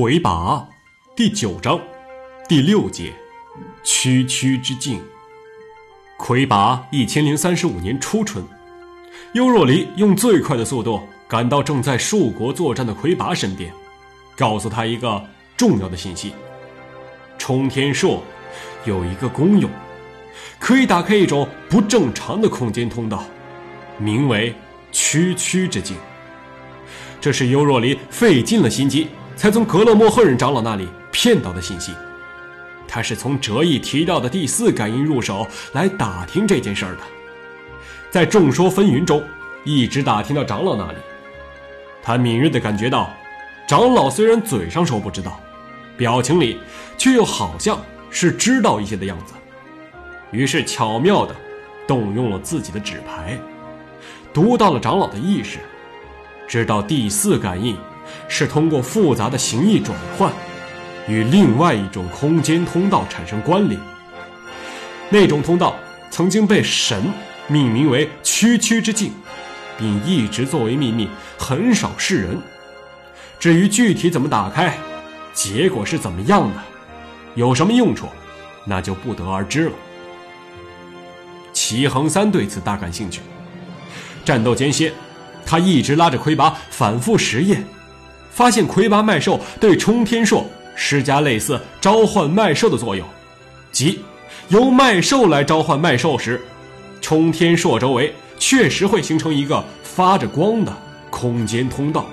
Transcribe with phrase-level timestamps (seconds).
[0.00, 0.64] 魁拔，
[1.16, 1.76] 第九章，
[2.48, 3.12] 第六节，
[3.82, 5.02] 区区之境。
[6.16, 8.44] 魁拔一千零三十五年初春，
[9.32, 13.72] 优若离用最快的速度赶到正在树国作战的魁拔身边，
[14.36, 15.20] 告诉他一个
[15.56, 16.32] 重要的信息：
[17.36, 18.22] 冲天硕
[18.84, 19.68] 有一个功用，
[20.60, 23.24] 可以打开一种不正常的空间通道，
[23.98, 24.54] 名为
[24.92, 25.96] 区区之境。
[27.20, 29.08] 这是优若离费尽了心机。
[29.38, 31.92] 才从格勒莫赫人长老那里骗到的信息，
[32.88, 37.02] 他是从哲义提到的第四感应入手来打听这件事儿的，
[38.10, 39.22] 在众说纷纭中，
[39.62, 40.98] 一直打听到长老那里。
[42.02, 43.14] 他敏锐地感觉到，
[43.68, 45.38] 长老虽然嘴上说不知道，
[45.96, 46.58] 表情里
[46.96, 47.80] 却又好像
[48.10, 49.34] 是知道一些的样子，
[50.32, 51.32] 于是巧妙地
[51.86, 53.38] 动用了自己的纸牌，
[54.32, 55.60] 读到了长老的意识，
[56.48, 57.76] 知道第四感应。
[58.28, 60.32] 是通过复杂的形意转换，
[61.06, 63.80] 与另外一种空间通道产生关联。
[65.10, 65.76] 那种通道
[66.10, 67.02] 曾经被神
[67.46, 69.12] 命名为“区区之境”，
[69.78, 72.38] 并一直作为秘密，很少示人。
[73.38, 74.76] 至于具体怎么打开，
[75.32, 76.62] 结果是怎么样的，
[77.36, 78.06] 有什么用处，
[78.64, 79.72] 那就不得而知了。
[81.52, 83.20] 齐恒三对此大感兴趣。
[84.24, 84.92] 战斗间歇，
[85.46, 87.64] 他一直拉着魁拔反复实验。
[88.30, 90.44] 发现魁拔麦兽对冲天硕
[90.76, 93.06] 施加类似召唤麦兽的作用，
[93.72, 94.00] 即
[94.48, 96.40] 由麦兽来召唤麦兽时，
[97.00, 100.72] 冲天硕周围确实会形成一个发着光的
[101.10, 102.04] 空间通道。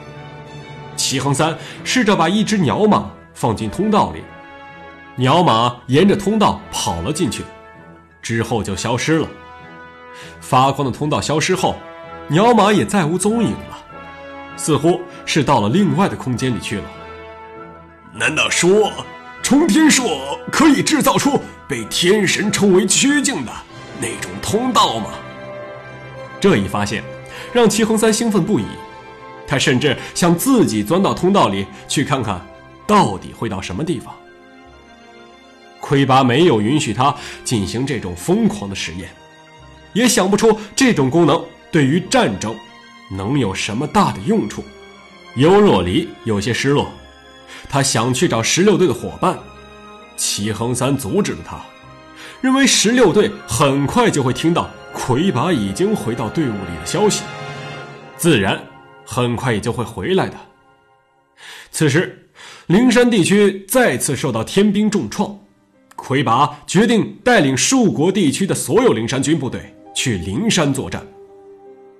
[0.95, 4.23] 齐恒三试着把一只鸟马放进通道里，
[5.15, 7.43] 鸟马沿着通道跑了进去，
[8.21, 9.27] 之后就消失了。
[10.39, 11.75] 发光的通道消失后，
[12.29, 13.84] 鸟马也再无踪影了。
[14.57, 16.83] 似乎是到了另外的空间里去了。
[18.13, 18.91] 难道说，
[19.43, 23.51] 冲天硕可以制造出被天神称为曲境的
[23.99, 25.09] 那种通道吗？
[26.39, 27.03] 这一发现
[27.53, 28.65] 让齐恒三兴奋不已，
[29.47, 32.39] 他甚至想自己钻到通道里去看看，
[32.87, 34.13] 到底会到什么地方。
[35.79, 39.09] 魁拔没有允许他进行这种疯狂的实验，
[39.93, 42.55] 也想不出这种功能对于战争。
[43.09, 44.63] 能有什么大的用处？
[45.35, 46.89] 尤若离有些失落，
[47.69, 49.37] 他想去找十六队的伙伴，
[50.15, 51.57] 齐恒三阻止了他，
[52.39, 57.23] 认为十六队很快就会听到魁拔已经回到队伍里的消息，
[58.15, 58.57] 自然
[59.05, 60.37] 很快也就会回来的。
[61.69, 62.29] 此时，
[62.67, 65.37] 灵山地区再次受到天兵重创，
[65.97, 71.05] 魁拔决定带领数国地区的所有灵山军部队去灵山作战。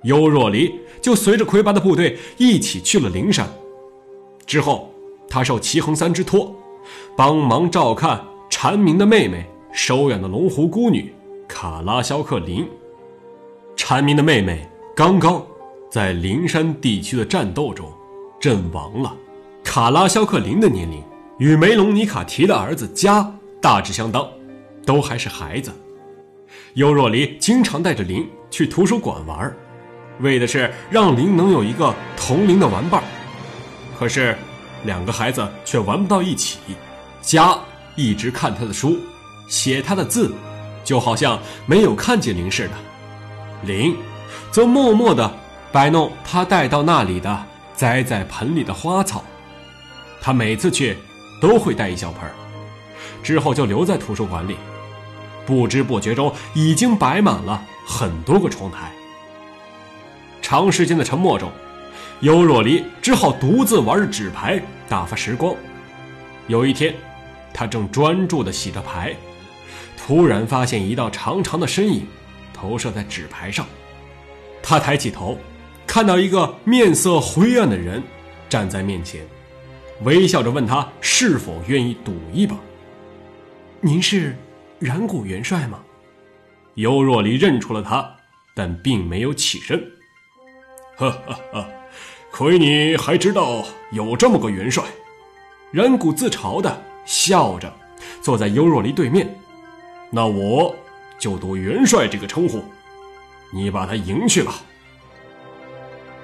[0.06, 0.72] 尤若离
[1.02, 3.46] 就随着魁拔的部队一起去了灵山。
[4.46, 4.92] 之后，
[5.28, 6.54] 他受齐恒三之托，
[7.16, 11.12] 帮忙照看蝉鸣的妹妹收养的龙湖孤女
[11.48, 12.64] 卡拉肖克林。
[13.76, 15.44] 蝉鸣的妹妹刚刚
[15.90, 17.92] 在灵山地区的战斗中
[18.40, 19.14] 阵亡了。
[19.64, 21.02] 卡拉肖克林的年龄
[21.38, 23.28] 与梅隆尼卡提的儿子加
[23.60, 24.26] 大致相当，
[24.84, 25.72] 都还是孩子。
[26.74, 29.52] 尤若离经常带着林去图书馆玩。
[30.20, 33.02] 为的是让林能有一个同龄的玩伴
[33.98, 34.36] 可是
[34.84, 36.58] 两个孩子却玩不到一起。
[37.20, 37.58] 家
[37.96, 38.98] 一直看他的书，
[39.48, 40.32] 写他的字，
[40.84, 42.74] 就好像没有看见林似的。
[43.64, 43.96] 林
[44.50, 45.30] 则默默地
[45.72, 47.44] 摆弄他带到那里的
[47.74, 49.24] 栽在盆里的花草。
[50.20, 50.96] 他每次去
[51.40, 52.30] 都会带一小盆
[53.22, 54.56] 之后就留在图书馆里。
[55.44, 58.92] 不知不觉中，已经摆满了很多个窗台。
[60.48, 61.50] 长时间的沉默中，
[62.20, 65.52] 尤若离只好独自玩纸牌打发时光。
[66.46, 66.94] 有一天，
[67.52, 69.12] 他正专注地洗着牌，
[69.98, 72.06] 突然发现一道长长的身影
[72.54, 73.66] 投射在纸牌上。
[74.62, 75.36] 他抬起头，
[75.84, 78.00] 看到一个面色灰暗的人
[78.48, 79.26] 站在面前，
[80.04, 82.56] 微笑着问他是否愿意赌一把。
[83.80, 84.38] 您是
[84.78, 85.80] 染谷元帅吗？
[86.74, 88.08] 尤若离认出了他，
[88.54, 89.84] 但并没有起身。
[90.98, 91.68] 哈哈哈，
[92.30, 93.62] 亏你还知道
[93.92, 94.82] 有这么个元帅！
[95.70, 97.70] 染谷自嘲的笑着，
[98.22, 99.38] 坐在优若离对面。
[100.10, 100.74] 那我
[101.18, 102.64] 就赌元帅这个称呼，
[103.52, 104.54] 你把他赢去吧。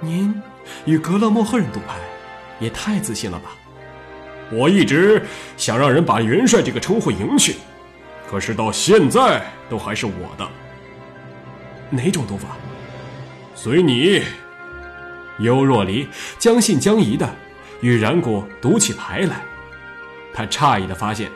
[0.00, 0.40] 您
[0.86, 1.98] 与格勒莫赫人赌牌，
[2.58, 3.50] 也太自信了吧！
[4.50, 5.22] 我一直
[5.58, 7.56] 想让人把元帅这个称呼赢去，
[8.30, 10.48] 可是到现在都还是我的。
[11.90, 12.56] 哪种赌法？
[13.54, 14.22] 随你。
[15.38, 16.06] 尤若离
[16.38, 17.28] 将信将疑的
[17.80, 19.42] 与冉谷赌起牌来。
[20.34, 21.30] 他诧异地发现，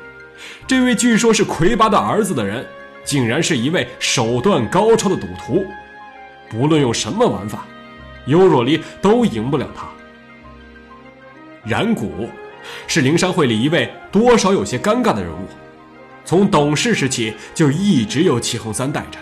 [0.67, 2.67] 这位据说是魁拔的儿子的人，
[3.05, 5.67] 竟然是一位手段高超的赌徒。
[6.49, 7.67] 不论用什么玩法，
[8.27, 9.89] 优若离都赢不了他。
[11.65, 12.29] 冉谷
[12.87, 15.47] 是灵山会里一位多少有些尴尬的人物，
[16.25, 19.19] 从懂事时起就一直由齐恒三带着。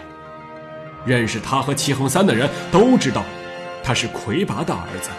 [1.07, 3.25] 认识他和齐恒三的人都知道，
[3.85, 5.11] 他是魁拔的儿子，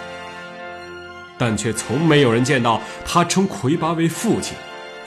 [1.38, 4.58] 但却从没有人见到他称魁拔为父亲，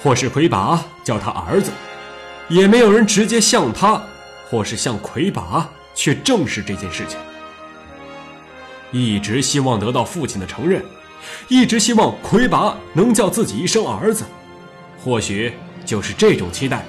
[0.03, 1.73] 或是魁拔叫他儿子，
[2.49, 4.01] 也没有人直接向他，
[4.49, 7.19] 或是向魁拔去证实这件事情。
[8.93, 10.83] 一直希望得到父亲的承认，
[11.49, 14.25] 一直希望魁拔能叫自己一声儿子，
[15.03, 15.53] 或许
[15.85, 16.85] 就是这种期待，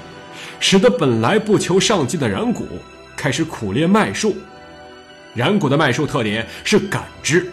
[0.59, 2.67] 使得本来不求上进的冉谷。
[3.17, 4.33] 开始苦练脉术，
[5.35, 7.49] 冉谷的脉术特点是感知，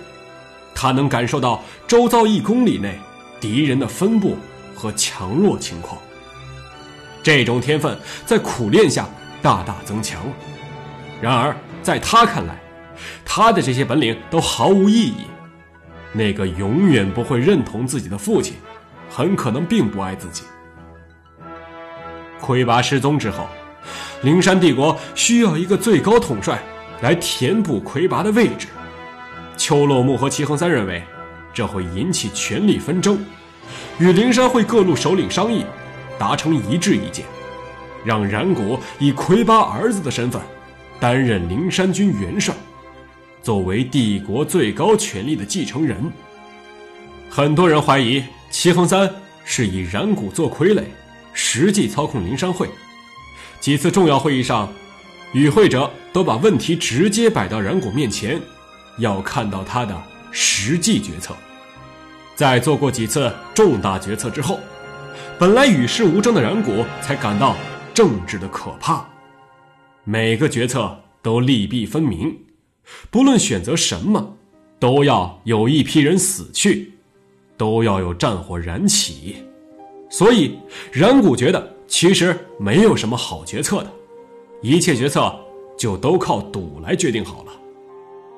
[0.74, 2.98] 他能感受到周遭一公里内
[3.40, 4.36] 敌人的分布
[4.74, 6.00] 和强弱情况。
[7.22, 9.08] 这种天分在苦练下
[9.42, 10.22] 大大增强。
[11.20, 12.58] 然而，在他看来，
[13.24, 15.26] 他的这些本领都毫无意义。
[16.12, 18.54] 那个永远不会认同自己的父亲，
[19.10, 20.44] 很可能并不爱自己。
[22.40, 23.46] 魁拔失踪之后。
[24.22, 26.58] 灵山帝国需要一个最高统帅
[27.00, 28.68] 来填补魁拔的位置。
[29.56, 31.02] 邱落木和齐恒三认为，
[31.54, 33.18] 这会引起权力纷争，
[33.98, 35.64] 与灵山会各路首领商议，
[36.18, 37.24] 达成一致意见，
[38.04, 40.40] 让冉谷以魁拔儿子的身份
[41.00, 42.54] 担任灵山军元帅，
[43.42, 45.96] 作为帝国最高权力的继承人。
[47.30, 49.10] 很多人怀疑齐恒三
[49.44, 50.82] 是以冉谷做傀儡，
[51.32, 52.68] 实际操控灵山会。
[53.58, 54.72] 几次重要会议上，
[55.32, 58.40] 与会者都把问题直接摆到冉谷面前，
[58.98, 59.94] 要看到他的
[60.30, 61.34] 实际决策。
[62.34, 64.58] 在做过几次重大决策之后，
[65.38, 67.56] 本来与世无争的冉谷才感到
[67.92, 69.06] 政治的可怕。
[70.04, 72.34] 每个决策都利弊分明，
[73.10, 74.36] 不论选择什么，
[74.78, 76.92] 都要有一批人死去，
[77.56, 79.36] 都要有战火燃起。
[80.08, 80.58] 所以，
[80.92, 81.72] 冉谷觉得。
[81.88, 83.92] 其实没有什么好决策的，
[84.66, 85.32] 一切决策
[85.78, 87.52] 就都靠赌来决定好了。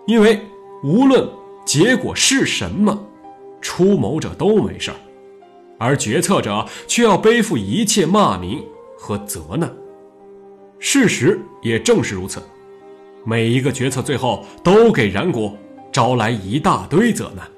[0.06, 0.38] 因为
[0.84, 1.26] 无论
[1.64, 3.02] 结果是什么，
[3.62, 4.96] 出谋者都没事儿，
[5.78, 8.62] 而决策者却要背负一切骂名
[8.98, 9.72] 和责难。
[10.78, 12.42] 事实也正是如此，
[13.24, 15.56] 每一个决策最后都给冉谷
[15.90, 17.48] 招来一大堆责难。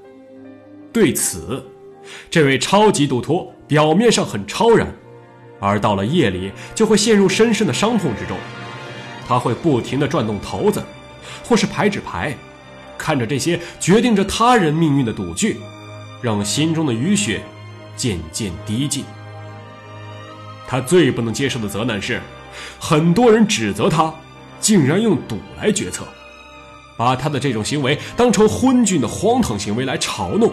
[0.92, 1.60] 对此，
[2.30, 4.86] 这位超级赌徒表面上很超然。
[5.58, 8.36] 而到了夜里，就会陷入深深的伤痛之中。
[9.30, 10.82] 他会不停地转动骰子，
[11.44, 12.36] 或是排纸牌，
[12.98, 15.60] 看着这些决定着他人命运的赌具，
[16.20, 17.40] 让心中的淤血
[17.94, 19.04] 渐渐滴尽。
[20.66, 22.20] 他最不能接受的责难是，
[22.80, 24.12] 很多人指责他，
[24.58, 26.02] 竟然用赌来决策，
[26.96, 30.52] 把他的这种行为当成昏君的荒唐行为来嘲弄。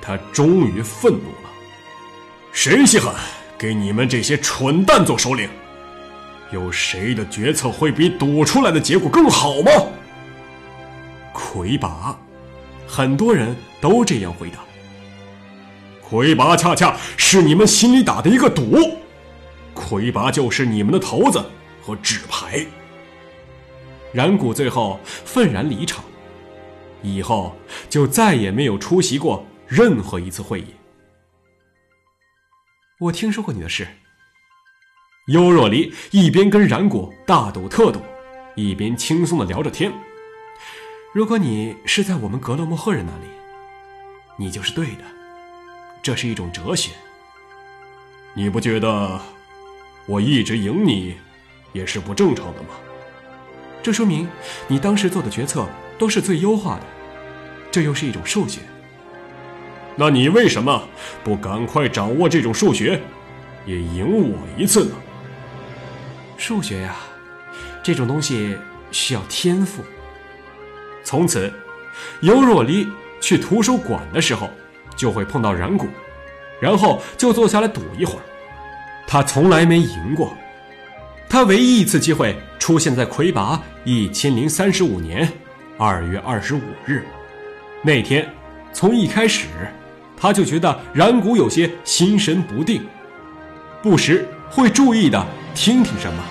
[0.00, 1.50] 他终于愤怒了，
[2.50, 3.14] 谁稀罕？
[3.58, 5.50] 给你们这些蠢蛋做首领，
[6.52, 9.72] 有谁的决策会比赌出来的结果更好吗？
[11.32, 12.16] 魁拔，
[12.86, 14.58] 很多人都这样回答。
[16.02, 18.98] 魁拔恰恰是你们心里打的一个赌，
[19.72, 21.42] 魁拔就是你们的骰子
[21.80, 22.66] 和纸牌。
[24.12, 26.04] 然谷最后愤然离场，
[27.00, 27.56] 以后
[27.88, 30.66] 就再也没有出席过任何一次会议。
[33.00, 33.88] 我听说过你的事。
[35.26, 38.00] 优若离一边跟冉果大赌特赌，
[38.56, 39.92] 一边轻松的聊着天。
[41.14, 43.30] 如果你是在我们格勒莫赫人那里，
[44.36, 45.04] 你就是对的。
[46.02, 46.90] 这是一种哲学。
[48.34, 49.20] 你不觉得
[50.06, 51.14] 我一直赢你
[51.72, 52.70] 也是不正常的吗？
[53.80, 54.28] 这说明
[54.66, 56.82] 你当时做的决策都是最优化的，
[57.70, 58.58] 这又是一种数学。
[59.94, 60.82] 那你为什么
[61.22, 63.00] 不赶快掌握这种数学，
[63.64, 64.96] 也赢我一次呢？
[66.42, 66.96] 数学呀，
[67.84, 68.58] 这种东西
[68.90, 69.80] 需要天赋。
[71.04, 71.52] 从此，
[72.20, 72.84] 尤若离
[73.20, 74.50] 去图书馆的时候，
[74.96, 75.86] 就会碰到冉谷，
[76.58, 78.22] 然后就坐下来赌一会儿。
[79.06, 80.36] 他从来没赢过，
[81.28, 85.32] 他唯一一次机会出现在魁拔一千零三十五年
[85.78, 87.04] 二月二十五日，
[87.82, 88.28] 那天
[88.72, 89.46] 从一开始。
[90.16, 92.84] 他就觉得冉谷有些心神不定，
[93.80, 96.22] 不时会注意的听听什么。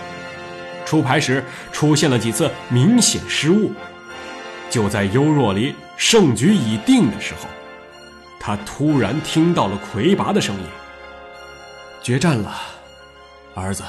[0.86, 3.72] 出牌时出现了几次明显失误。
[4.70, 7.48] 就在优若离胜局已定的时候，
[8.40, 10.64] 他突然听到了魁拔的声音
[12.02, 12.56] ：“决战了，
[13.54, 13.84] 儿子。